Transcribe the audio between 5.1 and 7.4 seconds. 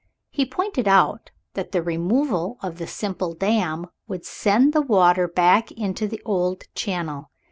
back into the old channel.